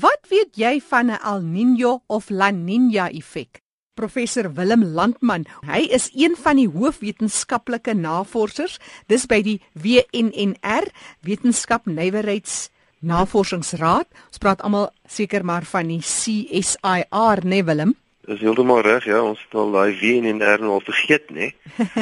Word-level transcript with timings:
Wat 0.00 0.24
weet 0.30 0.56
jy 0.56 0.80
van 0.80 1.10
'n 1.10 1.18
El 1.20 1.40
Niño 1.42 2.00
of 2.06 2.30
La 2.30 2.50
Niña 2.50 3.10
effek? 3.10 3.60
Professor 3.94 4.54
Willem 4.54 4.84
Landman, 4.84 5.44
hy 5.66 5.80
is 5.90 6.10
een 6.14 6.36
van 6.36 6.56
die 6.56 6.68
hoofwetenskaplike 6.68 7.94
navorsers 7.94 8.78
dis 9.06 9.26
by 9.26 9.42
die 9.42 9.60
WNNR, 9.74 10.88
Wetenskap 11.20 11.84
Nywerheids 11.86 12.70
Navorsingsraad. 13.00 14.08
Ons 14.30 14.38
praat 14.38 14.62
almal 14.62 14.90
seker 15.04 15.44
maar 15.44 15.64
van 15.64 15.88
die 15.88 16.00
CSIR, 16.00 17.44
né 17.44 17.48
nee 17.48 17.64
Willem? 17.64 17.96
Dis 18.22 18.38
heeltemal 18.38 18.84
reg, 18.86 19.04
ja, 19.10 19.18
ons 19.18 19.40
het 19.42 19.54
al 19.58 19.72
daai 19.74 19.98
WNNR 19.98 20.60
nou 20.62 20.76
al 20.78 20.84
vergeet, 20.86 21.30
né? 21.34 21.48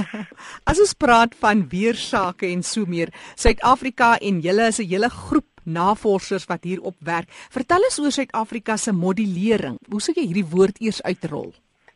As 0.68 0.78
ons 0.78 0.92
praat 0.92 1.32
van 1.40 1.62
weersake 1.72 2.44
en 2.52 2.60
so 2.62 2.84
meer, 2.84 3.08
Suid-Afrika 3.40 4.18
en 4.20 4.42
julle 4.44 4.66
is 4.68 4.78
'n 4.78 4.90
hele 4.90 5.08
groep 5.08 5.49
navorsers 5.64 6.46
wat 6.50 6.64
hierop 6.64 6.96
werk. 6.98 7.28
Vertel 7.50 7.84
ons 7.88 7.98
oor 7.98 8.12
Suid-Afrika 8.12 8.76
se 8.76 8.92
modellering. 8.92 9.78
Hoe 9.88 10.00
sou 10.00 10.14
jy 10.16 10.26
hierdie 10.26 10.46
woord 10.46 10.80
eers 10.80 11.02
uitrol? 11.02 11.52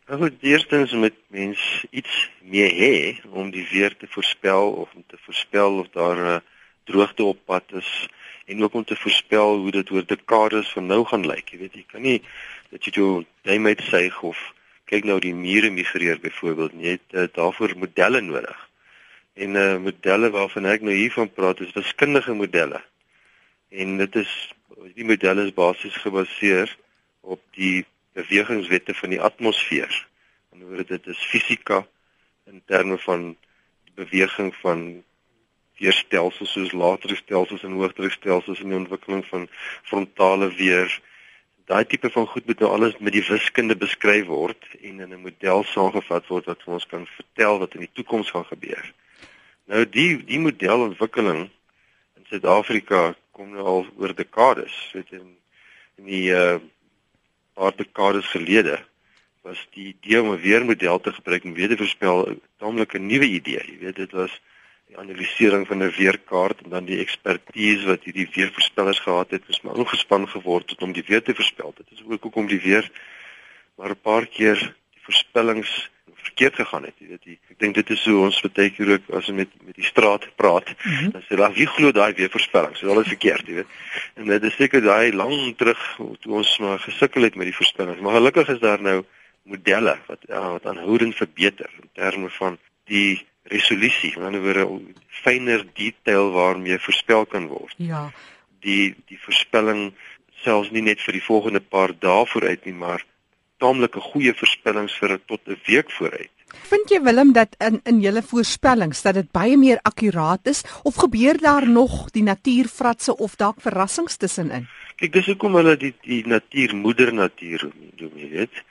Nou 0.08 0.18
goed, 0.20 0.34
eerstens 0.44 0.92
moet 0.92 1.16
mens 1.32 1.60
iets 1.90 2.30
mee 2.44 2.68
hê 2.68 2.96
om 3.32 3.48
die 3.50 3.64
weer 3.70 3.96
te 3.96 4.06
voorspel 4.12 4.74
of 4.82 4.90
om 4.94 5.04
te 5.08 5.16
voorspel 5.24 5.78
of 5.80 5.88
daar 5.96 6.18
'n 6.36 6.42
droogte 6.84 7.24
op 7.24 7.38
pad 7.44 7.64
is 7.72 8.08
en 8.46 8.62
ook 8.62 8.74
om 8.74 8.84
te 8.84 8.96
voorspel 8.96 9.56
hoe 9.56 9.70
dit 9.70 9.90
oor 9.90 10.06
dekades 10.06 10.72
van 10.72 10.86
nou 10.86 11.04
gaan 11.04 11.26
lyk. 11.26 11.48
Jy 11.48 11.58
weet, 11.58 11.74
jy 11.74 11.84
kan 11.86 12.02
nie 12.02 12.22
dat 12.70 12.84
jy 12.84 12.92
jou 12.92 13.24
duim 13.42 13.66
uitsuig 13.66 14.22
of 14.22 14.52
kyk 14.84 15.04
nou 15.04 15.20
die 15.20 15.34
mure 15.34 15.70
migreer 15.70 16.20
byvoorbeeld. 16.20 16.72
Jy 16.78 16.90
het 16.90 17.10
uh, 17.10 17.26
daarvoor 17.32 17.72
modelle 17.76 18.20
nodig. 18.20 18.70
En 19.34 19.56
eh 19.56 19.72
uh, 19.72 19.78
modelle 19.78 20.30
waarvan 20.30 20.66
ek 20.66 20.80
nou 20.80 20.94
hiervan 20.94 21.32
praat 21.32 21.60
is 21.60 21.72
wiskundige 21.72 22.34
modelle 22.34 22.82
en 23.68 23.96
dit 23.96 24.16
is 24.16 24.34
die 24.94 25.04
model 25.04 25.38
is 25.38 25.54
basies 25.54 25.96
gebaseer 26.02 26.76
op 27.20 27.40
die 27.56 27.84
bewegingswette 28.14 28.94
van 28.94 29.10
die 29.10 29.20
atmosfeer. 29.20 30.06
In 30.52 30.60
ander 30.60 30.68
woorde 30.68 30.98
dit 30.98 31.06
is 31.06 31.26
fisika 31.30 31.86
in 32.46 32.62
terme 32.66 32.98
van 32.98 33.36
die 33.84 33.94
beweging 34.04 34.54
van 34.60 35.02
weerstelsels 35.78 36.52
soos 36.52 36.72
latere 36.72 37.16
stelsels 37.18 37.64
en 37.66 37.74
hoëdruk 37.78 38.12
stelsels 38.14 38.60
en 38.62 38.70
die 38.70 38.78
ontwikkeling 38.78 39.24
van 39.26 39.48
frontale 39.82 40.50
weer. 40.54 40.92
Daai 41.70 41.84
tipe 41.88 42.10
van 42.12 42.26
goed 42.30 42.46
moet 42.46 42.60
nou 42.60 42.70
alles 42.76 42.98
met 43.00 43.16
die 43.16 43.24
wiskunde 43.24 43.76
beskryf 43.76 44.26
word 44.28 44.68
en 44.80 45.00
in 45.00 45.12
'n 45.12 45.24
model 45.24 45.64
saamgevat 45.64 46.26
word 46.28 46.46
wat 46.50 46.62
vir 46.62 46.74
ons 46.74 46.86
kan 46.86 47.06
vertel 47.06 47.58
wat 47.58 47.74
in 47.74 47.86
die 47.86 47.94
toekoms 47.98 48.30
gaan 48.30 48.44
gebeur. 48.44 48.92
Nou 49.66 49.84
die 49.88 50.24
die 50.24 50.38
modelontwikkeling 50.38 51.50
in 52.16 52.24
Suid-Afrika 52.28 53.14
kom 53.34 53.50
nou 53.52 53.66
al 53.66 53.86
oor 53.98 54.14
dekades, 54.14 54.74
weet 54.94 55.10
jy, 55.10 55.20
in 56.00 56.10
die 56.10 56.30
uh 56.34 56.58
paar 57.54 57.76
dekades 57.78 58.26
gelede 58.34 58.80
was 59.46 59.60
die 59.76 59.92
idee 59.92 60.20
om 60.22 60.32
'n 60.32 60.40
weermodel 60.42 61.00
te 61.00 61.12
gebruik 61.12 61.44
om 61.44 61.54
weer 61.54 61.68
te 61.68 61.76
voorspel 61.76 62.26
'n 62.30 62.40
taamlik 62.58 62.94
'n 62.94 63.06
nuwe 63.06 63.28
idee. 63.38 63.62
Jy 63.70 63.78
weet 63.78 63.96
dit 63.96 64.12
was 64.12 64.40
die 64.88 64.98
analisering 64.98 65.66
van 65.66 65.82
'n 65.82 65.94
weerkaart 65.96 66.62
en 66.64 66.70
dan 66.70 66.84
die 66.84 66.98
ekspertise 66.98 67.86
wat 67.86 68.04
hierdie 68.04 68.28
weervoorspellers 68.34 69.00
gehad 69.00 69.30
het, 69.30 69.42
is 69.46 69.60
maar 69.60 69.76
ingespan 69.76 70.28
geword 70.28 70.66
tot 70.66 70.82
om 70.82 70.92
die 70.92 71.04
weer 71.06 71.22
te 71.22 71.34
voorspel. 71.34 71.74
Dit 71.76 71.86
is 71.90 72.02
ook 72.02 72.22
hoekom 72.22 72.46
die 72.46 72.60
weer 72.60 72.90
maar 73.76 73.90
'n 73.90 74.00
paar 74.02 74.26
keer 74.26 74.58
die 74.94 75.02
voorspellings 75.02 75.90
verkeerd 76.34 76.54
gegaan 76.58 76.84
het. 76.88 76.94
Jy 76.98 77.08
weet, 77.08 77.22
die, 77.22 77.38
ek 77.50 77.58
dink 77.62 77.74
dit 77.78 77.90
is 77.94 78.04
hoe 78.10 78.20
ons 78.26 78.40
baie 78.42 78.70
keer 78.74 78.94
ook 78.96 79.10
as 79.14 79.28
ons 79.30 79.36
met 79.38 79.50
met 79.62 79.76
die 79.78 79.86
straat 79.86 80.26
praat, 80.36 80.68
mm 80.74 80.92
-hmm. 80.92 81.10
dan 81.14 81.22
sê 81.22 81.36
hulle, 81.36 81.52
"Wie 81.54 81.66
glo 81.66 81.92
daai 81.92 82.14
weer 82.14 82.30
voorspellings?" 82.30 82.78
So 82.80 82.90
alles 82.90 83.08
verkeerd, 83.08 83.46
jy 83.46 83.54
weet. 83.54 83.70
En 84.14 84.24
dit 84.26 84.42
is 84.42 84.56
seker 84.56 84.82
daai 84.82 85.12
lank 85.12 85.58
terug 85.58 85.80
toe 86.20 86.32
ons 86.34 86.58
maar 86.58 86.78
gesukkel 86.78 87.22
het 87.22 87.34
met 87.34 87.46
die 87.46 87.56
voorspellings. 87.56 88.00
Maar 88.00 88.18
gelukkig 88.18 88.48
is 88.48 88.58
daar 88.58 88.82
nou 88.82 89.04
modelle 89.44 89.98
wat 90.06 90.18
ja, 90.28 90.50
wat 90.50 90.66
aanhoudend 90.66 91.14
verbeter 91.14 91.70
in 91.80 91.88
terme 91.92 92.30
van 92.30 92.58
die 92.84 93.26
resolusie, 93.42 94.12
aan 94.16 94.32
die 94.32 94.40
ander 94.40 94.42
woorde 94.42 94.94
fyner 95.08 95.64
detail 95.72 96.30
waarmee 96.32 96.78
voorspel 96.78 97.26
kan 97.26 97.46
word. 97.46 97.74
Ja. 97.76 98.10
Die 98.60 98.94
die 99.06 99.20
voorspelling 99.20 99.92
selfs 100.44 100.70
nie 100.70 100.82
net 100.82 101.00
vir 101.00 101.12
die 101.12 101.24
volgende 101.24 101.60
paar 101.60 101.92
dae 101.98 102.26
vooruit 102.26 102.64
nie, 102.64 102.74
maar 102.74 103.04
taamlike 103.64 104.00
goeie 104.12 104.34
voorspellings 104.36 104.96
vir 105.00 105.18
tot 105.26 105.40
'n 105.48 105.60
week 105.66 105.90
vooruit. 105.98 106.30
Vind 106.70 106.90
jy 106.90 107.00
Willem 107.02 107.32
dat 107.32 107.56
in 107.58 107.80
in 107.84 108.00
julle 108.00 108.22
voorspellings 108.22 109.02
dat 109.02 109.14
dit 109.14 109.30
baie 109.32 109.56
meer 109.56 109.78
akkuraat 109.82 110.46
is 110.52 110.62
of 110.82 111.00
gebeur 111.02 111.38
daar 111.40 111.68
nog 111.68 112.10
die 112.10 112.22
natuurfratse 112.22 113.16
of 113.16 113.36
dalk 113.36 113.60
verrassings 113.60 114.16
tussenin? 114.16 114.68
Kyk, 114.96 115.12
dis 115.12 115.26
hoekom 115.26 115.54
hulle 115.58 115.76
die 115.76 115.94
die 116.06 116.22
natuur 116.26 116.76
moeder 116.76 117.12
natuur 117.14 117.68
noem, 117.98 118.14
jy 118.16 118.30
weet. 118.30 118.62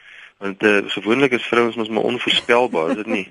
Want 0.44 0.64
uh, 0.64 0.80
gewoonlik 0.92 1.32
is 1.32 1.48
vrouens 1.48 1.76
mos 1.76 1.90
maar 1.90 2.04
onvoorspelbaar, 2.04 2.90
is 2.90 2.96
dit 2.96 3.08
nie? 3.08 3.28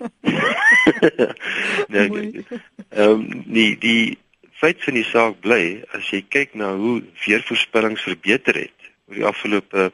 nee. 1.94 2.44
Ehm 2.89 3.11
um, 3.11 3.43
nee, 3.47 3.77
die 3.79 4.19
feit 4.62 4.84
van 4.84 4.94
die 4.94 5.09
saak 5.09 5.41
bly 5.44 5.83
as 5.97 6.12
jy 6.12 6.23
kyk 6.29 6.55
na 6.55 6.75
hoe 6.77 7.00
weervoorspellings 7.25 8.05
verbeter 8.06 8.61
het 8.62 8.93
oor 9.09 9.19
die 9.19 9.27
afgelope 9.27 9.91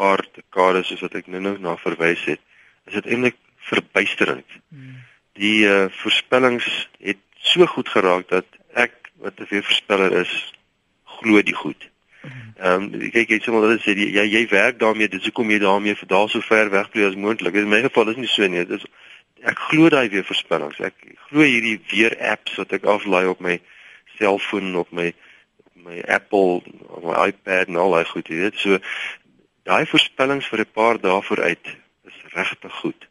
paar 0.00 0.24
dekades 0.36 0.88
soos 0.88 1.04
wat 1.04 1.18
ek 1.20 1.28
nou-nou 1.32 1.58
na 1.60 1.76
verwys 1.80 2.24
het, 2.28 2.40
is 2.88 2.96
dit 2.98 3.10
eintlik 3.12 3.36
verbuisterend. 3.70 4.58
Hmm. 4.72 4.96
Die 5.40 5.66
uh, 5.68 5.86
voorspellings 6.00 6.68
het 7.04 7.20
so 7.52 7.66
goed 7.74 7.88
geraak 7.92 8.28
dat 8.32 8.48
ek 8.72 8.96
wat 9.20 9.40
'n 9.40 9.48
weer 9.50 9.64
voorspeller 9.64 10.16
is, 10.24 10.32
glo 11.20 11.42
die 11.42 11.54
goed. 11.54 11.88
Hmm. 12.20 12.52
Ehm 12.56 12.82
um, 12.94 13.10
kyk 13.12 13.30
jy 13.32 13.40
sommer 13.44 13.68
dat 13.68 13.84
sê 13.84 13.96
jy 13.96 14.10
jy, 14.16 14.26
jy 14.36 14.44
werk 14.48 14.80
daarmee, 14.80 15.08
dis 15.08 15.24
hoekom 15.28 15.50
jy 15.50 15.60
daarmee 15.60 15.96
vir 15.96 16.08
daal 16.08 16.28
so 16.28 16.40
ver 16.40 16.70
weg 16.70 16.90
bly 16.90 17.04
as 17.08 17.16
moontlik. 17.16 17.54
In 17.54 17.68
my 17.68 17.80
geval 17.84 18.12
is 18.12 18.20
nie 18.20 18.28
so 18.28 18.46
nie. 18.46 18.64
Dis 18.68 18.84
ek 19.42 19.58
glo 19.70 19.88
daai 19.88 20.08
weer 20.12 20.24
voorspellings. 20.24 20.80
Ek 20.80 20.96
glo 21.28 21.44
hierdie 21.44 21.80
weer 21.92 22.16
apps 22.20 22.56
wat 22.60 22.72
ek 22.76 22.84
aflaai 22.84 23.26
op 23.26 23.40
my 23.40 23.60
selfoon 24.18 24.76
op 24.76 24.92
my 24.92 25.12
my 25.80 26.02
Apple 26.04 26.60
of 26.88 27.02
my 27.02 27.28
iPad 27.30 27.68
en 27.72 27.76
al 27.80 27.94
daai 27.96 28.04
goed, 28.04 28.28
jy 28.28 28.42
weet. 28.42 28.58
So 28.60 28.78
daai 29.68 29.86
voorspellings 29.86 30.48
vir 30.48 30.60
'n 30.60 30.72
paar 30.72 31.00
dae 31.00 31.22
vooruit 31.22 31.66
is 32.04 32.18
regtig 32.34 32.74
goed. 32.82 33.08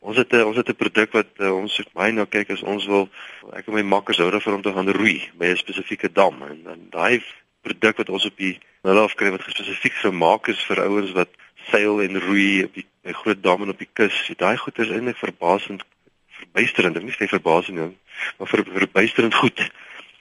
Ons 0.00 0.16
het 0.16 0.32
'n 0.32 0.44
ons 0.44 0.56
het 0.56 0.68
'n 0.68 0.74
produk 0.74 1.12
wat 1.12 1.30
uh, 1.38 1.54
ons 1.54 1.76
het 1.76 1.88
my 1.94 2.10
nou 2.10 2.26
kyk 2.26 2.50
as 2.50 2.62
ons 2.62 2.86
wil 2.86 3.08
ek 3.52 3.66
en 3.66 3.74
my 3.74 3.82
makkers 3.82 4.18
hou 4.18 4.30
daarvan 4.30 4.54
om 4.54 4.62
te 4.62 4.72
gaan 4.72 4.90
roei 4.90 5.30
by 5.34 5.46
'n 5.46 5.56
spesifieke 5.56 6.12
dam 6.12 6.42
en 6.42 6.62
dan 6.62 6.86
daai 6.90 7.22
produk 7.62 7.96
wat 7.96 8.08
ons 8.08 8.26
op 8.26 8.36
die 8.36 8.58
hulle 8.82 9.00
afkry 9.00 9.30
wat 9.30 9.42
spesifiek 9.46 9.94
gemaak 9.94 10.48
is 10.48 10.64
vir 10.64 10.82
ouens 10.82 11.12
wat 11.12 11.30
seil 11.70 12.02
en 12.02 12.20
roei 12.20 12.64
op 12.64 12.74
die 12.74 12.86
by 13.02 13.12
groot 13.12 13.42
damme 13.42 13.70
op 13.70 13.78
die 13.78 13.90
kus. 13.92 14.30
Daai 14.36 14.56
goed 14.56 14.78
is 14.78 14.90
eintlik 14.90 15.16
verbasend 15.16 15.82
verbuisterend. 16.28 17.02
Nie 17.02 17.14
sê 17.14 17.28
verbasend 17.28 17.78
nie, 17.78 17.96
maar 18.38 18.48
ver, 18.48 18.64
verbuisterend 18.64 19.34
goed 19.34 19.70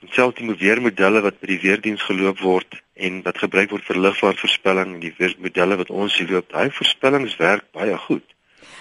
selfs 0.09 0.37
die 0.39 0.55
weermodelle 0.57 1.21
wat 1.21 1.39
by 1.39 1.47
die 1.53 1.61
weerdiens 1.61 2.01
geloop 2.01 2.41
word 2.41 2.77
en 2.95 3.21
wat 3.25 3.37
gebruik 3.37 3.69
word 3.69 3.85
vir 3.85 3.99
lugvaartvoorspelling 4.05 4.95
en 4.95 5.03
die 5.03 5.13
weermodelle 5.17 5.77
wat 5.77 5.89
ons 5.89 6.17
hier 6.17 6.29
loop, 6.31 6.49
daai 6.49 6.71
voorspellings 6.73 7.37
werk 7.37 7.67
baie 7.77 7.97
goed. 8.07 8.25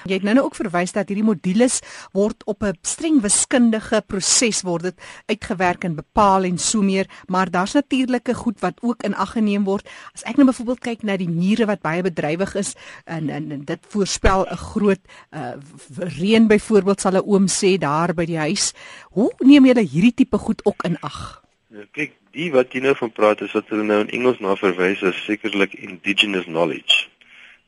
Jy 0.05 0.19
het 0.19 0.23
nou 0.23 0.35
nou 0.35 0.47
ook 0.47 0.57
verwys 0.59 0.93
dat 0.97 1.11
hierdie 1.11 1.27
modules 1.27 1.81
word 2.17 2.45
op 2.45 2.63
'n 2.63 2.79
streng 2.83 3.21
wiskundige 3.21 4.03
proses 4.07 4.63
word 4.63 4.83
dit 4.83 4.99
uitgewerk 5.27 5.85
en 5.85 5.95
bepaal 5.95 6.45
en 6.45 6.59
so 6.59 6.83
meer, 6.83 7.07
maar 7.27 7.51
daar's 7.51 7.73
natuurlike 7.75 8.35
goed 8.35 8.61
wat 8.61 8.79
ook 8.81 9.03
in 9.03 9.15
ag 9.15 9.33
geneem 9.33 9.65
word. 9.65 9.89
As 10.15 10.23
ek 10.23 10.37
nou 10.37 10.47
byvoorbeeld 10.47 10.81
kyk 10.81 11.03
na 11.03 11.17
die 11.17 11.29
mure 11.29 11.67
wat 11.67 11.81
baie 11.81 12.03
bedrywig 12.03 12.55
is 12.55 12.75
en, 13.05 13.31
en, 13.31 13.51
en 13.53 13.65
dit 13.65 13.81
voorspel 13.89 14.47
'n 14.51 14.57
groot 14.57 15.01
uh, 15.31 15.53
reën 15.99 16.47
byvoorbeeld 16.47 17.01
sal 17.01 17.13
'n 17.13 17.27
oom 17.27 17.47
sê 17.47 17.79
daar 17.79 18.15
by 18.15 18.25
die 18.25 18.39
huis. 18.39 18.73
Hoe 19.11 19.33
neem 19.39 19.67
julle 19.67 19.85
hierdie 19.85 20.15
tipe 20.15 20.39
goed 20.39 20.65
ook 20.65 20.83
in 20.83 20.97
ag? 21.01 21.43
Ja, 21.69 21.85
kyk, 21.93 22.13
die 22.35 22.51
wat 22.53 22.73
jy 22.73 22.81
nou 22.81 22.95
van 22.95 23.13
praat 23.13 23.41
is 23.41 23.53
wat 23.53 23.69
hulle 23.69 23.83
nou 23.83 24.01
in 24.01 24.11
Engels 24.11 24.41
na 24.41 24.57
verwys 24.57 25.03
as 25.03 25.25
sekerlik 25.25 25.75
indigenous 25.75 26.45
knowledge. 26.45 27.07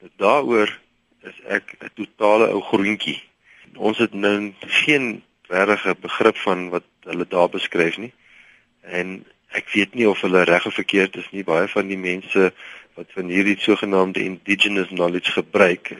Dit 0.00 0.10
daaroor 0.16 0.81
is 1.28 1.38
ek 1.46 1.76
'n 1.80 1.90
totale 1.94 2.48
ou 2.54 2.60
groentjie. 2.60 3.22
Ons 3.76 3.98
het 3.98 4.12
nou 4.12 4.52
geen 4.60 5.22
regte 5.48 5.94
begrip 6.00 6.36
van 6.36 6.68
wat 6.68 6.84
hulle 7.04 7.26
daar 7.28 7.48
beskryf 7.48 7.96
nie. 7.96 8.12
En 8.80 9.24
ek 9.52 9.68
weet 9.74 9.94
nie 9.94 10.08
of 10.08 10.20
hulle 10.20 10.44
reg 10.44 10.66
of 10.66 10.74
verkeerd 10.74 11.16
is 11.16 11.28
nie. 11.30 11.44
Baie 11.44 11.68
van 11.68 11.86
die 11.86 11.98
mense 11.98 12.52
wat 12.94 13.12
van 13.16 13.28
hierdie 13.32 13.58
sogenaamde 13.58 14.24
indigenous 14.24 14.88
knowledge 14.88 15.32
gebruik, 15.32 15.94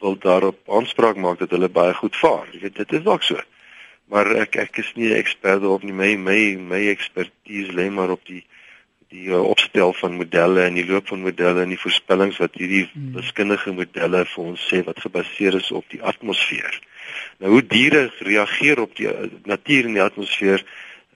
wil 0.00 0.18
daarop 0.18 0.58
aanspraak 0.68 1.16
maak 1.16 1.38
dat 1.38 1.50
hulle 1.50 1.68
baie 1.68 1.94
goed 1.94 2.16
vaar. 2.16 2.48
Jy 2.52 2.60
weet, 2.60 2.76
dit 2.76 2.92
is 2.92 3.04
dalk 3.06 3.22
so. 3.22 3.40
Maar 4.12 4.32
ek 4.44 4.56
ek 4.56 4.78
is 4.82 4.92
nie 4.94 5.08
'n 5.08 5.16
ekspert 5.16 5.64
op 5.64 5.82
nie. 5.82 5.92
My 5.92 6.16
my 6.16 6.56
my 6.56 6.88
ekspertise 6.88 7.72
lê 7.72 7.90
maar 7.90 8.10
op 8.10 8.26
die 8.26 8.44
die 9.12 9.28
uh, 9.28 9.42
opstel 9.44 9.92
van 9.98 10.16
modelle 10.16 10.64
en 10.64 10.78
die 10.78 10.86
loop 10.88 11.10
van 11.12 11.22
modelle 11.24 11.64
en 11.64 11.74
die 11.74 11.80
voorspellings 11.80 12.40
wat 12.42 12.56
hierdie 12.60 12.86
hmm. 12.92 13.12
wiskundige 13.18 13.74
modelle 13.76 14.24
vir 14.32 14.44
ons 14.44 14.64
sê 14.70 14.80
wat 14.86 15.02
gebaseer 15.04 15.58
is 15.60 15.68
op 15.76 15.84
die 15.92 16.00
atmosfeer. 16.12 16.80
Nou 17.42 17.56
hoe 17.56 17.62
diere 17.66 18.06
reageer 18.24 18.80
op 18.80 18.96
die 18.96 19.10
uh, 19.10 19.28
natuur 19.48 19.90
in 19.90 19.98
die 19.98 20.04
atmosfeer, 20.04 20.64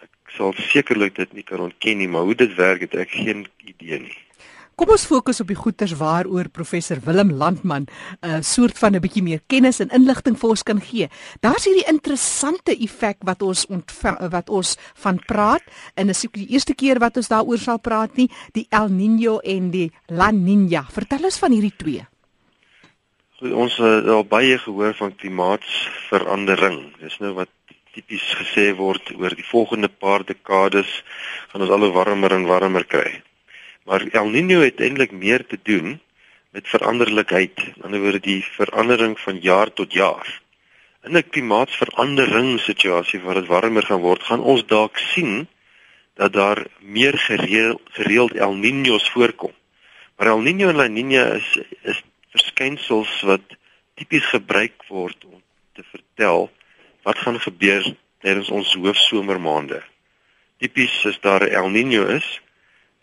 ek 0.04 0.37
sal 0.37 0.54
sekerlik 0.69 1.16
dit 1.16 1.32
nie 1.38 1.46
kan 1.48 1.64
ontken 1.70 2.02
nie, 2.02 2.10
maar 2.12 2.28
hoe 2.28 2.37
dit 2.37 2.54
werk 2.60 2.84
het 2.84 2.98
ek 3.06 3.16
geen 3.16 3.46
idee 3.64 4.04
nie. 4.08 4.19
Kom 4.76 4.90
ons 4.93 5.06
fokus 5.08 5.38
op 5.40 5.49
die 5.49 5.56
goeters 5.56 5.94
waaroor 5.96 6.50
professor 6.52 6.99
Willem 7.00 7.31
Landman 7.40 7.87
'n 7.87 8.28
uh, 8.28 8.40
soort 8.44 8.78
van 8.78 8.93
'n 8.93 9.00
bietjie 9.00 9.23
meer 9.23 9.40
kennis 9.46 9.81
en 9.81 9.88
inligting 9.88 10.37
vir 10.37 10.50
ons 10.50 10.62
kan 10.62 10.81
gee. 10.81 11.08
Daar's 11.40 11.64
hierdie 11.64 11.88
interessante 11.88 12.76
effek 12.76 13.17
wat 13.25 13.43
ons 13.43 13.67
ontvang, 13.67 14.19
wat 14.31 14.50
ons 14.50 14.76
van 14.94 15.19
praat 15.26 15.62
en 15.94 16.06
dis 16.06 16.20
die 16.20 16.49
eerste 16.52 16.75
keer 16.75 16.99
wat 16.99 17.17
ons 17.17 17.28
daaroor 17.28 17.58
sal 17.58 17.78
praat 17.78 18.17
nie, 18.17 18.28
die 18.52 18.67
El 18.69 18.88
Niño 18.88 19.40
en 19.40 19.70
die 19.70 19.90
La 20.08 20.31
Niña. 20.31 20.84
Vertel 20.93 21.25
ons 21.25 21.38
van 21.38 21.52
hierdie 21.52 21.76
twee. 21.76 22.05
Ons 23.40 23.76
het 23.76 24.06
al 24.06 24.25
baie 24.25 24.58
gehoor 24.58 24.94
van 24.94 25.17
klimaatsverandering. 25.17 27.00
Dis 27.00 27.17
nou 27.19 27.32
wat 27.32 27.49
tipies 27.94 28.29
gesê 28.44 28.76
word 28.76 29.08
oor 29.17 29.32
die 29.32 29.49
volgende 29.52 29.88
paar 29.88 30.25
dekades 30.25 31.02
gaan 31.49 31.62
ons 31.62 31.70
al 31.70 31.81
hoe 31.81 31.93
warmer 31.93 32.32
en 32.32 32.44
warmer 32.44 32.84
kry. 32.84 33.22
Maar 33.86 34.02
El 34.18 34.32
Niño 34.34 34.62
het 34.64 34.80
eintlik 34.82 35.12
meer 35.14 35.46
te 35.46 35.58
doen 35.62 36.00
met 36.50 36.68
veranderlikheid, 36.68 37.54
aan 37.58 37.74
die 37.74 37.84
ander 37.84 38.00
woorde 38.02 38.20
die 38.20 38.42
verandering 38.56 39.14
van 39.22 39.38
jaar 39.40 39.70
tot 39.72 39.92
jaar. 39.92 40.26
In 41.06 41.16
'n 41.16 41.28
klimaatsverandering 41.30 42.60
situasie 42.60 43.20
waar 43.20 43.38
dit 43.38 43.46
warmer 43.46 43.82
gaan 43.82 44.00
word, 44.00 44.22
gaan 44.22 44.40
ons 44.40 44.66
dalk 44.66 44.98
sien 44.98 45.46
dat 46.14 46.32
daar 46.32 46.66
meer 46.80 47.18
gereeld, 47.18 47.80
gereeld 47.84 48.34
El 48.34 48.54
Niños 48.54 49.10
voorkom. 49.10 49.52
Maar 50.16 50.26
El 50.26 50.42
Niño 50.42 50.68
en 50.68 50.76
La 50.76 50.88
Niña 50.88 51.36
is 51.36 51.58
is 51.82 52.02
verskynsels 52.30 53.20
wat 53.20 53.44
tipies 53.94 54.24
gebruik 54.24 54.82
word 54.88 55.24
om 55.24 55.42
te 55.72 55.82
vertel 55.92 56.50
wat 57.02 57.18
gaan 57.18 57.40
gebeur 57.40 57.94
tydens 58.18 58.50
ons 58.50 58.74
hoofsomermaande. 58.74 59.82
Tipies 60.58 61.04
is 61.04 61.20
daar 61.20 61.42
'n 61.46 61.54
El 61.54 61.68
Niño 61.70 62.08
is, 62.16 62.40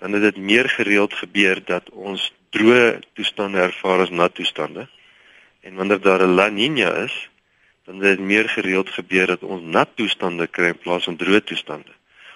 dan 0.04 0.12
het 0.12 0.22
dit 0.22 0.38
meer 0.38 0.70
gereeld 0.70 1.14
gebeur 1.14 1.62
dat 1.64 1.86
ons 1.90 2.34
droë 2.52 3.00
toestande 3.16 3.62
ervaar 3.64 4.02
as 4.04 4.10
nat 4.12 4.34
toestande. 4.36 4.88
En 5.64 5.76
wanneer 5.80 6.02
daar 6.02 6.24
'n 6.28 6.36
La 6.36 6.50
Niña 6.50 6.90
is, 7.04 7.30
dan 7.86 7.96
het 7.96 8.18
dit 8.18 8.20
meer 8.20 8.50
gereeld 8.50 8.90
gebeur 8.90 9.28
dat 9.28 9.44
ons 9.44 9.64
nat 9.64 9.90
toestande 9.96 10.48
kry 10.48 10.66
in 10.66 10.78
plaas 10.78 11.04
van 11.04 11.16
droë 11.16 11.44
toestande. 11.44 11.92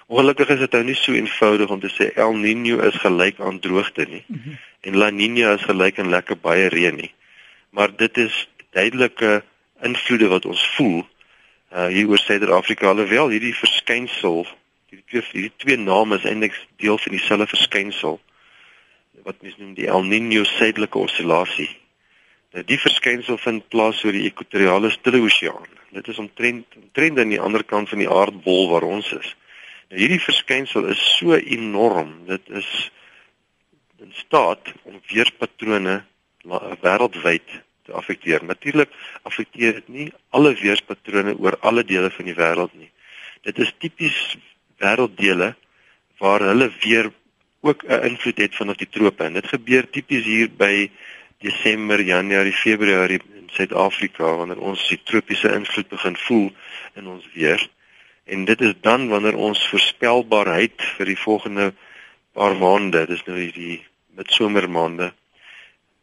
Ongelukkig 0.06 0.48
is 0.48 0.58
dit 0.58 0.72
nou 0.72 0.84
nie 0.84 0.94
so 0.94 1.12
eenvoudig 1.12 1.68
om 1.68 1.80
te 1.80 1.92
sê 1.92 2.14
El 2.14 2.32
Niño 2.34 2.80
is 2.86 2.96
gelyk 2.96 3.40
aan 3.40 3.60
droogte 3.60 4.06
nie 4.08 4.24
mm 4.26 4.40
-hmm. 4.44 4.58
en 4.80 4.96
La 4.96 5.10
Niña 5.10 5.54
is 5.54 5.62
gelyk 5.62 5.98
aan 5.98 6.08
lekker 6.08 6.38
baie 6.38 6.68
reën 6.68 6.96
nie. 6.96 7.12
Maar 7.70 7.96
dit 7.96 8.16
is 8.16 8.48
duidelike 8.70 9.42
invloede 9.82 10.28
wat 10.28 10.44
ons 10.44 10.66
voel 10.74 11.06
uh 11.72 11.86
hier 11.86 12.08
oor 12.08 12.18
Suid-Afrika 12.18 12.88
alhoewel 12.88 13.28
hierdie 13.28 13.54
verskynsel 13.54 14.46
hierdie 14.88 15.04
twee 15.10 15.24
hierdie 15.32 15.56
twee 15.60 15.76
name 15.76 16.16
is 16.16 16.24
eintlik 16.24 16.54
deel 16.80 16.98
van 16.98 17.12
dieselfde 17.12 17.46
verskynsel 17.50 18.20
wat 19.26 19.42
mens 19.42 19.58
noem 19.58 19.74
die 19.76 19.88
El 19.90 20.06
Niño 20.06 20.44
suidelike 20.46 20.98
oscillasie. 20.98 21.68
Nou 22.54 22.62
die 22.64 22.78
verskynsel 22.80 23.36
vind 23.42 23.66
plaas 23.68 24.00
oor 24.06 24.16
die 24.16 24.28
ekwatoriale 24.30 24.88
stille 24.94 25.20
oseaan. 25.20 25.66
Dit 25.92 26.08
is 26.08 26.20
omtrent 26.22 26.78
omtrent 26.80 27.18
aan 27.20 27.34
die 27.34 27.40
ander 27.40 27.64
kant 27.64 27.90
van 27.92 28.00
die 28.00 28.08
aardbol 28.08 28.70
waar 28.70 28.86
ons 28.88 29.10
is. 29.12 29.34
Nou 29.90 30.00
hierdie 30.00 30.22
verskynsel 30.22 30.88
is 30.94 31.02
so 31.18 31.36
enorm. 31.36 32.14
Dit 32.30 32.48
is 32.48 32.68
in 34.00 34.14
staat 34.16 34.72
om 34.88 35.00
weerpatrone 35.10 36.00
wêreldwyd 36.46 37.48
te 37.84 37.92
affekteer. 37.92 38.44
Natuurlik 38.44 38.94
affekteer 39.28 39.82
dit 39.82 39.88
nie 39.88 40.08
alle 40.30 40.54
weerpatrone 40.56 41.36
oor 41.36 41.58
alle 41.60 41.84
dele 41.84 42.08
van 42.14 42.30
die 42.30 42.38
wêreld 42.38 42.72
nie. 42.78 42.92
Dit 43.44 43.58
is 43.58 43.74
tipies 43.78 44.38
wêrelddele 44.78 45.54
waar 46.18 46.40
hulle 46.50 46.70
weer 46.80 47.10
ook 47.60 47.82
'n 47.84 48.04
invloed 48.10 48.38
het 48.38 48.54
vanaf 48.54 48.76
die 48.76 48.88
trope. 48.88 49.24
En 49.24 49.32
dit 49.32 49.46
gebeur 49.46 49.90
tipies 49.90 50.24
hier 50.24 50.50
by 50.50 50.90
Desember, 51.38 52.00
Januarie, 52.00 52.52
Februarie 52.52 53.20
in 53.34 53.48
Suid-Afrika 53.50 54.34
wanneer 54.34 54.58
ons 54.58 54.88
die 54.88 55.00
tropiese 55.02 55.52
invloed 55.52 55.88
begin 55.88 56.16
voel 56.16 56.52
in 56.94 57.06
ons 57.06 57.28
weer. 57.34 57.68
En 58.24 58.44
dit 58.44 58.60
is 58.60 58.74
dan 58.80 59.08
wanneer 59.08 59.36
ons 59.36 59.68
voorspelbaarheid 59.68 60.82
vir 60.96 61.06
die 61.06 61.18
volgende 61.18 61.72
paar 62.32 62.56
maande, 62.56 63.06
dis 63.06 63.24
nou 63.24 63.38
die 63.52 63.86
midsomermaande 64.18 65.12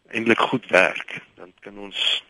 eintlik 0.07 0.39
goed 0.39 0.65
werk. 0.67 1.19
Dan 1.35 1.53
kan 1.59 1.77
ons 1.77 2.23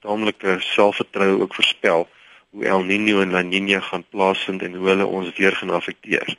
taamlike 0.00 0.56
selfvertroue 0.60 1.40
ook 1.40 1.54
voorspel 1.54 2.08
hoe 2.50 2.66
El 2.66 2.84
Niño 2.84 3.22
en 3.22 3.32
La 3.32 3.42
Niña 3.42 3.80
gaan 3.80 4.04
plaasvind 4.10 4.62
en 4.62 4.74
hoe 4.74 4.88
hulle 4.88 5.06
ons 5.06 5.36
weer 5.36 5.56
gaan 5.56 5.70
affekteer. 5.70 6.36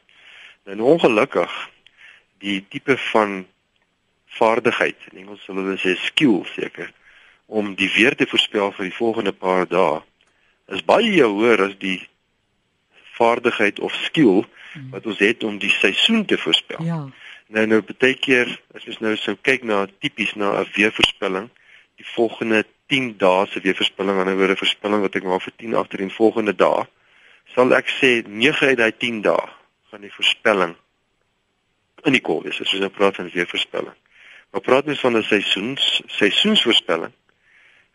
Nou 0.66 0.82
ongelukkig 0.96 1.54
die 2.44 2.60
tipe 2.70 2.98
van 3.12 3.46
vaardigheid, 4.26 4.98
in 5.12 5.24
Engels 5.24 5.44
sal 5.46 5.60
hulle 5.60 5.78
sê 5.80 5.96
skill 6.00 6.42
seker, 6.56 6.92
om 7.46 7.76
die 7.76 7.90
weer 7.96 8.16
te 8.16 8.28
voorspel 8.28 8.72
vir 8.78 8.88
die 8.88 8.96
volgende 8.96 9.34
paar 9.36 9.68
dae 9.68 10.02
is 10.72 10.84
baie 10.88 11.24
hoër 11.24 11.66
as 11.68 11.76
die 11.82 12.00
vaardigheid 13.18 13.80
of 13.84 13.96
skill 14.08 14.46
wat 14.94 15.06
ons 15.06 15.20
het 15.20 15.44
om 15.44 15.58
die 15.60 15.72
seisoen 15.74 16.24
te 16.26 16.38
voorspel. 16.40 16.80
Ja. 16.88 17.02
Nou 17.52 17.66
nou 17.68 17.82
baie 17.84 18.16
keer 18.16 18.54
as 18.76 18.88
ons 18.88 19.02
nou 19.04 19.12
so 19.20 19.36
kyk 19.48 19.66
na 19.68 19.84
tipies 20.00 20.32
na 20.40 20.54
'n 20.62 20.70
weervoorspelling, 20.76 21.50
die 22.00 22.08
volgende 22.16 22.64
10 22.92 23.16
dae 23.22 23.48
se 23.48 23.64
weerverspilling 23.64 24.20
aan 24.20 24.30
'n 24.30 24.38
woorde 24.40 24.60
verspilling 24.60 25.02
wat 25.02 25.16
ek 25.16 25.24
maak 25.24 25.44
vir 25.48 25.56
10 25.64 25.76
agter 25.82 26.04
die 26.04 26.14
volgende 26.20 26.56
dag 26.56 26.88
sal 27.56 27.74
ek 27.74 27.88
sê 28.00 28.12
9 28.28 28.68
uit 28.68 28.78
daai 28.78 28.94
10 28.98 29.22
dae 29.22 29.48
gaan 29.90 30.02
die 30.02 30.16
voorspelling 30.18 30.76
in 32.06 32.14
die 32.14 32.22
kol 32.22 32.44
wees 32.44 32.62
as 32.62 32.72
ons 32.74 32.84
nou 32.84 32.90
praat 32.90 33.16
van 33.16 33.30
weerverspilling. 33.30 33.98
Maar 34.52 34.62
praat 34.62 34.86
mens 34.86 35.00
van 35.00 35.18
'n 35.18 35.24
seisoens 35.24 36.02
seisoensvoorspelling 36.08 37.14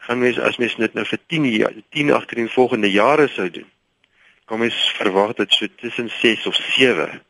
gaan 0.07 0.19
mens 0.19 0.39
as 0.39 0.57
mens 0.57 0.77
dit 0.77 0.95
nou 0.95 1.05
vir 1.05 1.19
10 1.27 1.45
jaar 1.51 1.75
10 1.91 2.13
agter 2.13 2.37
die 2.37 2.49
volgende 2.49 2.91
jare 2.91 3.29
sou 3.29 3.51
doen 3.51 3.71
kom 4.45 4.59
mens 4.59 4.93
verwag 4.99 5.35
dat 5.35 5.53
so 5.53 5.67
tussen 5.77 6.11
6 6.21 6.47
of 6.47 6.55
7 6.55 7.23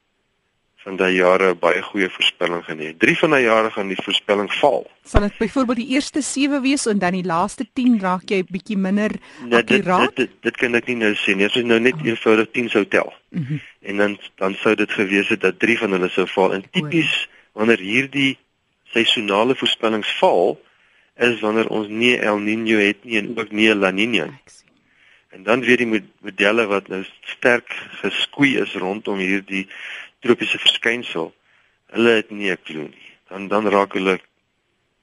van 0.86 0.96
daai 1.00 1.16
jare 1.16 1.48
baie 1.58 1.80
goeie 1.82 2.06
voorspelling 2.14 2.60
genee. 2.64 2.92
3 3.02 3.16
van 3.18 3.32
daai 3.34 3.42
jare 3.42 3.70
gaan 3.74 3.88
die 3.90 3.98
voorspelling 3.98 4.50
val. 4.60 4.84
Sal 5.02 5.24
dit 5.26 5.38
byvoorbeeld 5.40 5.80
die 5.80 5.88
eerste 5.96 6.20
7 6.22 6.60
wees 6.62 6.86
en 6.86 7.00
dan 7.02 7.16
die 7.18 7.26
laaste 7.26 7.66
10 7.74 7.96
raak 8.04 8.30
jy 8.30 8.44
bietjie 8.46 8.76
minder 8.78 9.16
nee, 9.42 9.58
akkuraat? 9.58 10.14
Dit, 10.14 10.30
dit 10.30 10.46
dit 10.46 10.60
kan 10.62 10.78
ek 10.78 10.86
nie 10.86 10.98
nou 11.00 11.10
sê 11.18 11.34
nie. 11.34 11.48
As 11.48 11.58
jy 11.58 11.64
nou 11.66 11.80
net 11.82 11.98
oh. 11.98 12.06
eenvoudig 12.06 12.52
10 12.54 12.70
sou 12.76 12.84
tel. 12.92 13.10
Mm 13.34 13.46
-hmm. 13.48 13.64
En 13.90 14.02
dan 14.02 14.14
dan 14.42 14.54
sou 14.62 14.76
dit 14.78 14.92
gewees 14.98 15.32
het 15.34 15.42
dat 15.42 15.58
3 15.58 15.78
van 15.82 15.98
hulle 15.98 16.10
sou 16.14 16.26
val. 16.36 16.54
En 16.54 16.62
tipies 16.70 17.18
wanneer 17.58 17.82
hierdie 17.82 18.38
seisonale 18.94 19.58
voorspellings 19.58 20.14
val 20.22 20.60
is 21.18 21.40
wanneer 21.40 21.66
ons 21.66 21.88
nie 21.88 22.14
El 22.14 22.38
Niño 22.38 22.78
het 22.78 23.02
nie 23.04 23.18
en 23.18 23.34
ook 23.34 23.50
nie 23.50 23.75
La 23.75 23.90
Niña. 23.90 24.30
En 25.34 25.42
dan 25.42 25.61
weer 25.61 25.76
die 25.76 26.02
modelle 26.20 26.66
wat 26.66 26.88
nou 26.88 27.02
sterk 27.20 27.75
geskoei 28.00 28.54
is 28.62 28.78
rondom 28.78 29.18
hierdie 29.18 29.66
tropiese 30.26 30.59
verskynsel, 30.59 31.33
hulle 31.95 32.16
het 32.21 32.30
nie 32.30 32.50
'n 32.50 32.62
klou 32.64 32.88
nie. 32.88 33.11
Dan 33.28 33.49
dan 33.49 33.68
raak 33.68 33.92
hulle 33.92 34.21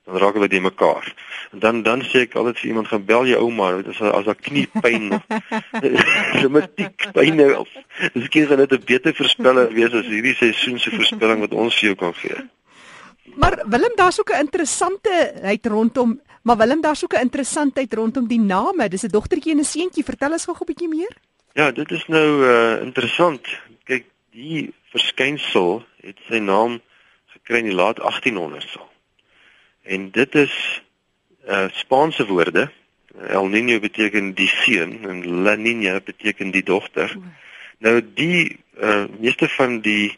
dan 0.06 0.18
raak 0.18 0.36
hulle 0.36 0.48
die 0.51 0.62
mekaar. 0.62 1.06
En 1.51 1.60
dan 1.60 1.84
dan 1.84 2.01
sê 2.03 2.25
ek 2.25 2.36
altyd 2.36 2.60
vir 2.60 2.70
iemand 2.70 2.88
gaan 2.88 3.06
bel 3.06 3.25
jou 3.25 3.39
ouma, 3.46 3.72
dit 3.77 3.88
is 3.88 4.01
as 4.01 4.25
haar 4.25 4.42
kniepyn 4.48 5.13
of 5.13 5.24
somatiek 6.42 7.08
pyn 7.15 7.39
of 7.56 7.70
kies 8.30 8.50
hulle 8.51 8.68
dit 8.68 8.80
'n 8.80 8.86
beter 8.86 9.15
voorspeller 9.15 9.72
wees 9.74 9.94
as 9.94 10.06
hierdie 10.06 10.36
seisoen 10.36 10.80
se 10.80 10.92
voorspelling 10.92 11.39
wat 11.39 11.53
ons 11.53 11.80
vir 11.80 11.89
jou 11.89 11.96
kan 11.96 12.13
gee. 12.13 12.44
Maar 13.36 13.63
Willem, 13.65 13.96
daar's 13.96 14.20
ook 14.20 14.32
'n 14.32 14.46
interessante 14.46 15.34
heid 15.42 15.65
rondom, 15.65 16.22
maar 16.42 16.58
Willem, 16.58 16.82
daar's 16.82 17.03
ook 17.03 17.13
'n 17.13 17.22
interessantheid 17.22 17.94
rondom 17.94 18.27
die 18.27 18.39
name. 18.39 18.89
Dis 18.89 19.03
'n 19.03 19.08
dogtertjie 19.08 19.51
en 19.51 19.60
'n 19.60 19.63
seentjie. 19.63 20.03
Vertel 20.03 20.32
ons 20.32 20.46
gou 20.46 20.56
'n 20.60 20.65
bietjie 20.65 20.89
meer. 20.89 21.15
Ja, 21.53 21.72
dit 21.72 21.92
is 21.92 22.06
nou 22.08 22.46
uh 22.46 22.82
interessant. 22.82 23.48
Kyk, 23.84 24.06
die 24.32 24.74
verskynsel 24.93 25.81
het 26.05 26.19
sy 26.29 26.39
naam 26.43 26.79
gekry 27.33 27.63
in 27.63 27.71
die 27.71 27.77
laat 27.77 28.01
1800s 28.01 28.77
al. 28.79 28.89
En 29.83 30.09
dit 30.15 30.35
is 30.35 30.55
uh 31.50 31.67
Spaanse 31.75 32.25
woorde. 32.29 32.69
El 33.13 33.50
Niño 33.51 33.79
beteken 33.83 34.33
die 34.33 34.47
seun 34.47 35.03
en 35.09 35.23
La 35.43 35.55
Niña 35.59 36.00
beteken 36.03 36.53
die 36.55 36.63
dogter. 36.63 37.12
Nou 37.83 38.00
die 38.15 38.59
uh 38.79 39.05
meeste 39.19 39.50
van 39.57 39.81
die 39.83 40.13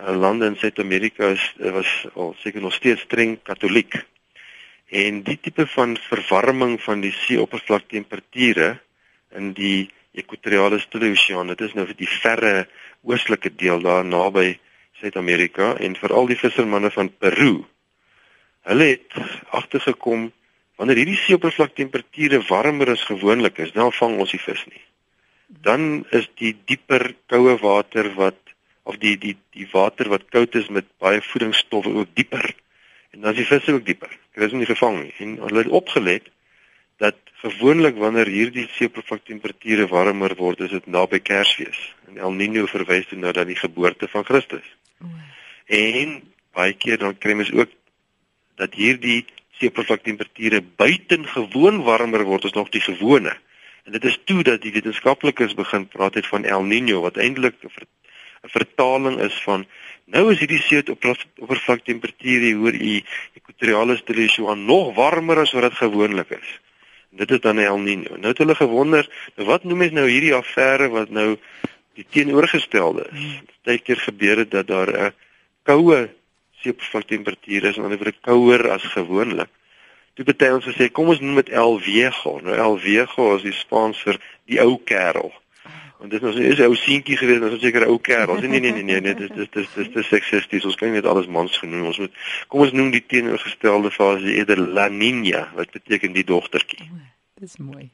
uh, 0.00 0.14
lande 0.16 0.46
in 0.46 0.56
Suid-Amerika 0.56 1.34
is 1.34 1.44
was 1.58 1.92
al 2.14 2.34
seker 2.40 2.64
nog 2.64 2.74
steeds 2.74 3.04
streng 3.04 3.36
katoliek. 3.42 4.00
En 4.88 5.22
die 5.26 5.38
tipe 5.42 5.66
van 5.66 5.96
verwarming 6.08 6.78
van 6.82 7.02
die 7.04 7.12
seeoppervlaktemperature 7.12 8.78
in 9.36 9.52
die 9.52 9.90
ekwatoriale 10.22 10.78
stille 10.82 11.10
oseaan, 11.14 11.52
dit 11.52 11.62
is 11.66 11.74
nou 11.76 11.86
vir 11.88 11.98
die 11.98 12.10
verre 12.10 12.54
oostelike 13.06 13.52
deel 13.60 13.84
daar 13.84 14.04
naby 14.04 14.56
Suid-Amerika 15.00 15.74
en 15.84 15.96
veral 16.00 16.30
die 16.30 16.38
vissermanne 16.40 16.90
van 16.94 17.10
Peru. 17.12 17.66
Hulle 18.66 18.88
het 18.94 19.18
agtergekom 19.54 20.30
wanneer 20.80 21.02
hierdie 21.02 21.20
seeoppervlaktemperature 21.24 22.40
warmer 22.48 22.92
as 22.96 23.04
gewoonlik 23.08 23.60
is, 23.64 23.72
dan 23.76 23.92
vang 23.92 24.18
ons 24.24 24.32
die 24.32 24.42
vis 24.42 24.64
nie. 24.72 24.84
Dan 25.46 26.04
is 26.16 26.28
die 26.40 26.56
dieper 26.66 27.12
koue 27.30 27.56
water 27.62 28.10
wat 28.16 28.40
of 28.86 28.98
die 29.02 29.16
die 29.20 29.36
die 29.56 29.68
water 29.72 30.08
wat 30.12 30.28
koud 30.30 30.54
is 30.58 30.68
met 30.72 30.88
baie 31.02 31.20
voedingsstowwe 31.22 31.92
ook 32.00 32.14
dieper 32.14 32.54
En 33.16 33.22
dan 33.22 33.30
is 33.30 33.36
die 33.36 33.46
visse 33.46 33.72
ook 33.72 33.86
dieper. 33.86 34.18
Hulle 34.30 34.46
is 34.46 34.52
nie 34.52 34.66
gevang 34.68 34.98
nie. 35.02 35.14
En 35.18 35.36
hulle 35.40 35.62
het 35.64 35.72
opgelet 35.72 36.28
dat 36.96 37.16
gewoonlik 37.42 37.96
wanneer 38.00 38.26
hierdie 38.26 38.68
seeoppervlaktemperature 38.76 39.86
warmer 39.86 40.34
word, 40.36 40.60
is 40.60 40.70
dit 40.70 40.86
naby 40.86 41.20
Kersfees. 41.20 41.94
En 42.08 42.18
El 42.18 42.32
Niño 42.32 42.66
verwys 42.70 43.08
dan 43.10 43.20
na 43.20 43.44
die 43.44 43.56
geboorte 43.56 44.08
van 44.08 44.24
Christus. 44.24 44.64
Oh. 45.04 45.10
En 45.66 46.22
baie 46.56 46.72
keer 46.72 46.98
dan 46.98 47.18
kry 47.18 47.34
mens 47.36 47.52
ook 47.52 47.70
dat 48.56 48.74
hierdie 48.74 49.26
seeoppervlaktemperature 49.60 50.62
buitengewoon 50.76 51.82
warmer 51.84 52.24
word 52.24 52.44
as 52.48 52.56
nog 52.56 52.68
die 52.72 52.80
gewone. 52.80 53.36
En 53.84 53.92
dit 53.92 54.04
is 54.04 54.18
toe 54.24 54.42
dat 54.42 54.62
die 54.62 54.72
wetenskaplikes 54.72 55.54
begin 55.54 55.88
praat 55.88 56.14
het 56.14 56.26
van 56.26 56.44
El 56.44 56.64
Niño 56.64 57.00
wat 57.04 57.16
eintlik 57.16 57.54
'n 57.62 57.68
ver, 57.70 57.86
vertaling 58.42 59.20
is 59.20 59.42
van 59.42 59.66
nou 60.04 60.30
is 60.32 60.38
hierdie 60.38 60.62
seeoppervlaktemperature 60.62 62.54
hoor 62.54 62.74
u 62.74 63.02
ekwatoriale 63.34 63.96
stellies 63.96 64.38
aan 64.40 64.64
nog 64.64 64.94
warmer 64.94 65.38
as 65.38 65.52
wat 65.52 65.62
dit 65.62 65.74
gewoonlik 65.74 66.30
is. 66.30 66.60
Dit 67.16 67.30
is 67.30 67.40
dan 67.40 67.58
El 67.58 67.78
Niño. 67.80 68.18
Nou 68.20 68.32
het 68.32 68.38
hulle 68.42 68.54
gewonder, 68.54 69.08
nou 69.36 69.48
wat 69.48 69.64
noem 69.64 69.84
mens 69.84 69.94
nou 69.96 70.06
hierdie 70.08 70.34
affære 70.36 70.88
wat 70.92 71.10
nou 71.10 71.36
die 71.96 72.06
teenoorgestelde 72.12 73.06
is? 73.12 73.28
Baie 73.64 73.80
keer 73.80 74.00
gebeur 74.04 74.42
dit 74.44 74.50
dat 74.50 74.66
daar 74.68 74.92
'n 74.92 75.12
koue 75.62 76.10
seepvlaktemperatuur 76.62 77.64
is 77.64 77.76
en 77.76 77.82
dan 77.82 77.96
word 77.96 78.12
dit 78.12 78.20
kouer 78.20 78.70
as 78.70 78.82
gewoonlik. 78.82 79.48
Toe 80.14 80.24
bety 80.24 80.48
ons 80.48 80.64
gesê 80.64 80.88
kom 80.92 81.08
ons 81.12 81.20
noem 81.20 81.42
dit 81.42 81.48
El 81.48 81.78
Viejo. 81.78 82.38
Nou 82.40 82.54
El 82.56 82.78
Viejo 82.78 83.34
is 83.36 83.42
die 83.42 83.52
Spaans 83.52 83.98
vir 84.02 84.20
die 84.48 84.60
ou 84.62 84.78
kerel. 84.84 85.32
Want 85.98 86.10
dit 86.10 86.22
is 86.22 86.36
is 86.52 86.60
ou 86.60 86.74
seentjie 86.76 87.16
gewees, 87.16 87.40
ons 87.40 87.60
seker 87.60 87.86
'n 87.86 87.90
ou 87.90 87.98
kerel. 87.98 88.40
Nee 88.40 88.60
nee 88.60 88.60
nee 88.60 88.82
nee, 88.82 89.00
nee 89.00 89.14
dit 89.14 89.30
is 89.30 89.34
dit 89.34 89.56
is 89.56 89.68
dit 89.74 89.96
is 89.96 90.08
seksisties. 90.08 90.64
Ons 90.64 90.76
kan 90.76 90.88
nie 90.88 91.00
net 91.00 91.08
alles 91.08 91.26
mans 91.26 91.58
genoem. 91.58 91.86
Ons 91.86 91.98
moet 91.98 92.12
kom 92.48 92.60
ons 92.60 92.72
noem 92.72 92.90
die 92.90 93.04
teenoorgestelde 93.06 93.90
fase 93.90 94.32
eerder 94.34 94.58
La 94.58 94.88
Niña 94.88 95.48
wat 95.54 95.70
beteken 95.70 96.12
die 96.12 96.24
dogtertjie. 96.24 96.90
Dis 97.36 97.56
mooi. 97.60 97.90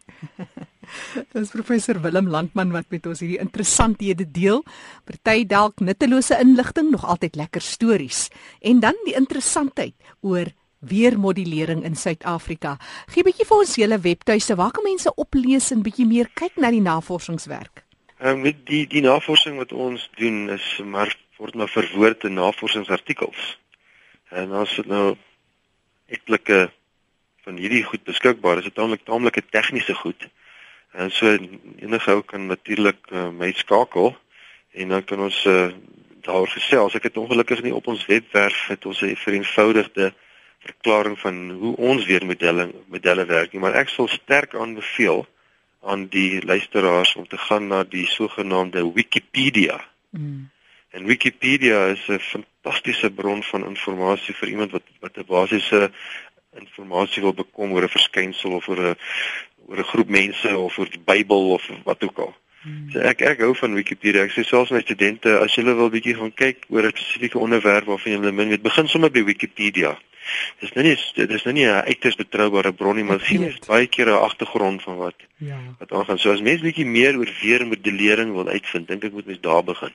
Dis 1.34 1.50
professor 1.50 2.00
Willem 2.00 2.28
Landman 2.30 2.70
wat 2.70 2.90
met 2.94 3.06
ons 3.06 3.20
hierdie 3.20 3.40
interessanthede 3.42 4.30
deel. 4.30 4.62
Party 5.04 5.46
dalk 5.50 5.80
nuttelose 5.80 6.38
inligting, 6.38 6.90
nog 6.90 7.04
altyd 7.04 7.34
lekker 7.34 7.60
stories. 7.60 8.28
En 8.60 8.80
dan 8.80 8.94
die 9.04 9.14
interessantheid 9.18 9.94
oor 10.20 10.52
weermodulering 10.78 11.82
in 11.86 11.96
Suid-Afrika. 11.98 12.76
Gee 13.10 13.26
bietjie 13.26 13.46
vir 13.46 13.62
ons 13.64 13.78
julle 13.78 13.98
webtuiste 14.02 14.54
waar 14.58 14.74
kan 14.74 14.86
mense 14.86 15.10
oplees 15.14 15.70
en 15.74 15.82
bietjie 15.82 16.06
meer 16.06 16.30
kyk 16.38 16.58
na 16.62 16.70
die 16.74 16.82
navorsingswerk. 16.82 17.82
Ehm 18.22 18.44
um, 18.46 18.54
die 18.64 18.86
die 18.86 19.00
navorsing 19.02 19.56
wat 19.58 19.72
ons 19.72 20.02
doen 20.14 20.50
is 20.54 20.66
maar 20.86 21.10
word 21.42 21.56
maar 21.58 21.68
verwoord 21.68 22.24
in 22.28 22.36
navorsingsartikels. 22.38 23.46
En 24.30 24.52
ons 24.54 24.76
het 24.78 24.86
nou 24.86 25.16
etlike 26.06 26.58
van 27.42 27.58
hierdie 27.58 27.82
goed 27.82 28.04
beskikbaar. 28.06 28.60
Dit 28.60 28.70
is 28.70 28.76
taamlik 28.76 29.02
taamlike 29.08 29.42
tegniese 29.50 29.94
goed. 29.94 30.28
En 30.92 31.10
so 31.10 31.34
enige 31.82 32.14
ou 32.14 32.22
kan 32.22 32.46
natuurlik 32.46 33.10
uh, 33.10 33.26
my 33.34 33.50
skakel 33.58 34.14
en 34.70 34.94
dan 34.94 35.04
kan 35.04 35.26
ons 35.26 35.42
uh, 35.50 35.72
daar 36.22 36.46
gesels. 36.54 36.94
Ek 36.94 37.10
het 37.10 37.18
ongelukkig 37.18 37.66
nie 37.66 37.74
op 37.74 37.90
ons 37.90 38.06
webwerf 38.06 38.68
het 38.70 38.86
ons 38.86 39.02
'n 39.02 39.18
vereenvoudigde 39.18 40.12
verklaring 40.62 41.18
van 41.18 41.50
hoe 41.50 41.76
ons 41.76 42.06
weer 42.06 42.26
modelle 42.26 42.70
modelle 42.86 43.26
werk 43.26 43.52
nie, 43.52 43.60
maar 43.60 43.74
ek 43.82 43.88
sal 43.88 44.06
sterk 44.08 44.54
aanbeveel 44.54 45.26
aan 45.82 46.06
die 46.08 46.44
luisteraars 46.46 47.14
om 47.14 47.28
te 47.28 47.38
gaan 47.38 47.66
na 47.66 47.84
die 47.84 48.06
sogenaamde 48.06 48.92
Wikipedia. 48.92 49.84
Mm. 50.10 50.50
En 50.90 51.04
Wikipedia 51.04 51.86
is 51.86 52.08
'n 52.08 52.18
fantastiese 52.18 53.10
bron 53.10 53.42
van 53.42 53.66
inligting 53.66 54.36
vir 54.36 54.48
iemand 54.48 54.70
wat 54.70 54.82
wat 55.00 55.16
'n 55.16 55.24
basiese 55.26 55.90
inligting 56.58 57.24
wil 57.24 57.34
bekom 57.34 57.72
oor 57.72 57.82
'n 57.82 57.96
verskynsel 57.96 58.52
of 58.52 58.68
oor 58.68 58.80
'n 58.80 58.96
oor 59.66 59.78
'n 59.78 59.90
groep 59.92 60.08
mense 60.08 60.58
of 60.58 60.78
oor 60.78 60.90
die 60.90 61.04
Bybel 61.04 61.50
of 61.50 61.70
wat 61.84 62.04
ook 62.04 62.18
al. 62.18 62.34
Hmm. 62.62 62.90
So 62.90 62.98
ek 62.98 63.20
ek 63.20 63.40
hou 63.40 63.54
van 63.54 63.74
Wikipedia. 63.74 64.22
Ek 64.22 64.30
sê 64.30 64.44
selfs 64.46 64.70
my 64.70 64.80
studente 64.80 65.38
as 65.38 65.54
hulle 65.58 65.74
wil 65.74 65.90
bietjie 65.90 66.14
gaan 66.14 66.34
kyk 66.34 66.66
oor 66.68 66.86
'n 66.86 66.94
spesifieke 66.94 67.38
onderwerp 67.38 67.86
waarvan 67.86 68.12
hulle 68.12 68.32
min 68.32 68.48
weet, 68.48 68.62
begin 68.62 68.88
sommer 68.88 69.10
by 69.10 69.24
Wikipedia. 69.24 69.98
Dis 70.60 70.72
nou 70.76 70.84
nie 70.86 71.26
dis 71.26 71.44
nou 71.44 71.54
nie 71.54 71.66
'n 71.66 71.84
uiters 71.88 72.16
betroubare 72.16 72.72
bron 72.72 72.96
nie, 72.96 73.04
maar 73.04 73.20
sien 73.20 73.42
is 73.42 73.58
baie 73.66 73.86
keer 73.86 74.06
'n 74.06 74.22
agtergrond 74.28 74.82
van 74.82 74.96
wat 74.96 75.14
ja. 75.36 75.58
wat 75.78 75.92
aangaan. 75.92 76.18
So 76.18 76.32
as 76.32 76.40
mense 76.40 76.62
bietjie 76.62 76.86
meer 76.86 77.18
oor 77.18 77.30
weermodellering 77.40 78.32
wil 78.32 78.48
uitvind, 78.48 78.88
dink 78.88 79.04
ek 79.04 79.12
moet 79.12 79.26
mens 79.26 79.40
daar 79.40 79.64
begin. 79.64 79.92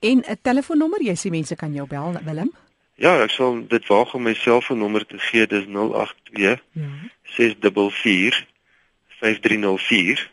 En 0.00 0.18
'n 0.18 0.38
telefoonnommer, 0.42 1.02
jy 1.02 1.16
sê 1.16 1.30
mense 1.30 1.56
kan 1.56 1.72
jou 1.72 1.86
bel, 1.86 2.20
Willem? 2.24 2.52
Ja, 2.94 3.22
ek 3.22 3.30
sal 3.30 3.66
dit 3.66 3.86
waag 3.86 4.14
om 4.14 4.22
my 4.22 4.34
selfoonnommer 4.34 5.06
te 5.06 5.18
gee. 5.18 5.46
Dis 5.46 5.64
082 5.66 6.62
ja. 6.72 6.88
644 7.22 8.46
5304 9.20 10.30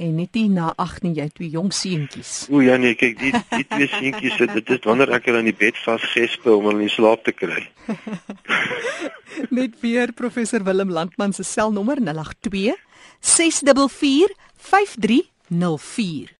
en 0.00 0.16
net 0.16 0.36
nie 0.38 0.48
na 0.48 0.70
ag 0.80 0.96
nie 1.04 1.12
jy 1.18 1.28
twee 1.34 1.52
jong 1.52 1.70
seentjies. 1.76 2.32
O 2.50 2.62
ja 2.64 2.78
nee, 2.80 2.96
kyk 2.98 3.18
die 3.20 3.32
die 3.34 3.66
twee 3.68 3.88
seentjies 3.92 4.38
sit 4.40 4.54
dit 4.56 4.74
is 4.76 4.82
wanneer 4.88 5.12
ek 5.16 5.28
hulle 5.28 5.42
in 5.44 5.50
die 5.50 5.56
bed 5.56 5.78
vasgespe 5.84 6.52
om 6.54 6.70
hulle 6.70 6.86
in 6.86 6.92
slaap 6.92 7.24
te 7.26 7.34
kry. 7.36 7.62
net 9.58 9.76
weer 9.84 10.12
professor 10.16 10.64
Willem 10.64 10.92
Landman 10.96 11.36
se 11.36 11.44
selnommer 11.44 12.00
082 12.00 12.76
644 13.20 14.36
5304 14.70 16.36